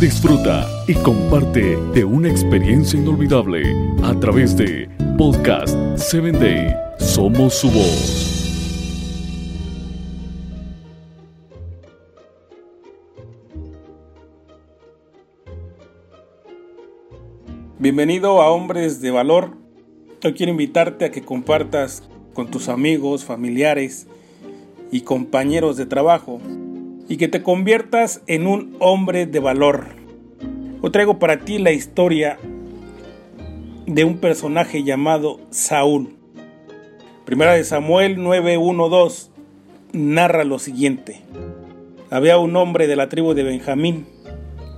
[0.00, 3.62] Disfruta y comparte de una experiencia inolvidable
[4.02, 6.74] a través de Podcast 7 Day.
[6.98, 8.42] Somos su voz.
[17.78, 19.56] Bienvenido a Hombres de Valor.
[20.22, 22.02] Hoy quiero invitarte a que compartas
[22.34, 24.06] con tus amigos, familiares
[24.92, 26.40] y compañeros de trabajo
[27.08, 29.86] y que te conviertas en un hombre de valor.
[30.80, 32.38] Hoy traigo para ti la historia
[33.86, 36.16] de un personaje llamado Saúl.
[37.24, 39.30] Primera de Samuel 9:12
[39.92, 41.20] narra lo siguiente.
[42.10, 44.06] Había un hombre de la tribu de Benjamín,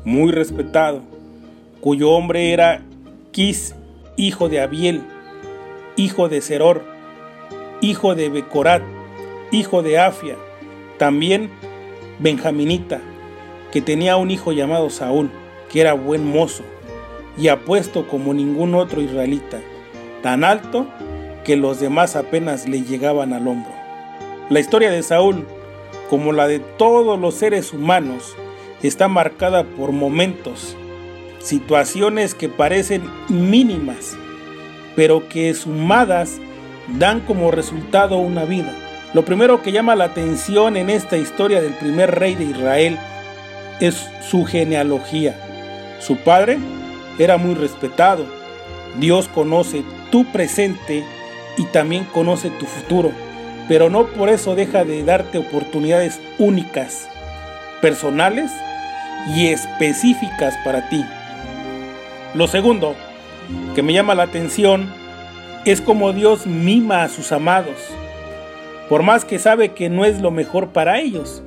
[0.04, 1.02] muy respetado,
[1.80, 2.82] cuyo hombre era
[3.32, 3.74] Quis,
[4.16, 5.02] hijo de Abiel,
[5.96, 6.84] hijo de Seror,
[7.80, 8.82] hijo de Becorat,
[9.50, 10.36] hijo de Afia,
[10.98, 11.50] también
[12.18, 13.00] benjaminita,
[13.72, 15.30] que tenía un hijo llamado Saúl,
[15.70, 16.62] que era buen mozo
[17.38, 19.60] y apuesto como ningún otro israelita,
[20.22, 20.86] tan alto
[21.44, 23.72] que los demás apenas le llegaban al hombro.
[24.48, 25.46] La historia de Saúl,
[26.08, 28.34] como la de todos los seres humanos,
[28.82, 30.76] está marcada por momentos
[31.38, 34.16] situaciones que parecen mínimas,
[34.96, 36.40] pero que sumadas
[36.98, 38.74] dan como resultado una vida.
[39.16, 42.98] Lo primero que llama la atención en esta historia del primer rey de Israel
[43.80, 45.34] es su genealogía.
[46.00, 46.58] Su padre
[47.18, 48.26] era muy respetado.
[49.00, 51.02] Dios conoce tu presente
[51.56, 53.10] y también conoce tu futuro,
[53.68, 57.08] pero no por eso deja de darte oportunidades únicas,
[57.80, 58.50] personales
[59.34, 61.02] y específicas para ti.
[62.34, 62.94] Lo segundo
[63.74, 64.92] que me llama la atención
[65.64, 67.78] es como Dios mima a sus amados,
[68.88, 71.42] por más que sabe que no es lo mejor para ellos.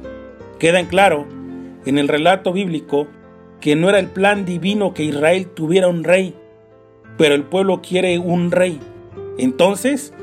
[0.60, 1.26] Queda en claro
[1.86, 3.08] en el relato bíblico
[3.62, 6.36] que no era el plan divino que Israel tuviera un rey,
[7.18, 8.80] pero el pueblo quiere un rey.
[9.38, 10.14] Entonces,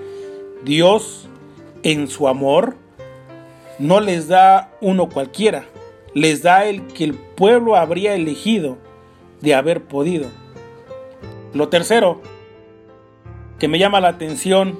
[0.64, 1.28] Dios,
[1.82, 2.76] en su amor,
[3.78, 5.64] no les da uno cualquiera,
[6.14, 8.78] les da el que el pueblo habría elegido
[9.40, 10.26] de haber podido.
[11.52, 12.20] Lo tercero
[13.58, 14.78] que me llama la atención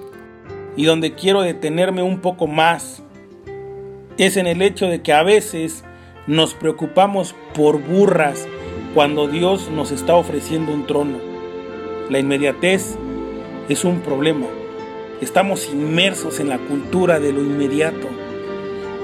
[0.77, 3.03] y donde quiero detenerme un poco más
[4.19, 5.85] es en el hecho de que a veces
[6.27, 8.47] nos preocupamos por burras
[8.95, 11.19] cuando Dios nos está ofreciendo un trono.
[12.09, 12.97] La inmediatez
[13.69, 14.47] es un problema.
[15.21, 18.09] Estamos inmersos en la cultura de lo inmediato.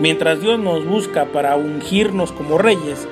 [0.01, 3.07] Mientras Dios nos busca para ungirnos como reyes,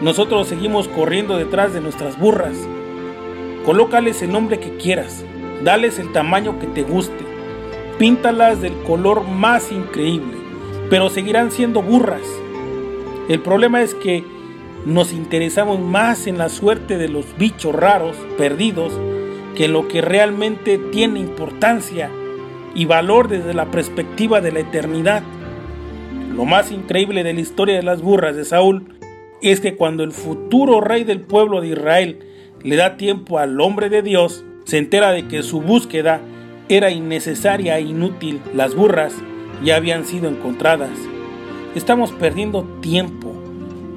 [0.00, 2.56] nosotros seguimos corriendo detrás de nuestras burras
[3.66, 5.24] Colócales el nombre que quieras,
[5.64, 7.25] dales el tamaño que te guste,
[7.98, 10.36] píntalas del color más increíble,
[10.90, 12.22] pero seguirán siendo burras.
[13.28, 14.24] El problema es que
[14.84, 18.92] nos interesamos más en la suerte de los bichos raros, perdidos,
[19.56, 22.10] que en lo que realmente tiene importancia
[22.74, 25.22] y valor desde la perspectiva de la eternidad.
[26.34, 28.94] Lo más increíble de la historia de las burras de Saúl
[29.40, 32.18] es que cuando el futuro rey del pueblo de Israel
[32.62, 36.20] le da tiempo al hombre de Dios, se entera de que su búsqueda
[36.68, 38.40] era innecesaria e inútil.
[38.54, 39.14] Las burras
[39.64, 40.98] ya habían sido encontradas.
[41.74, 43.32] Estamos perdiendo tiempo,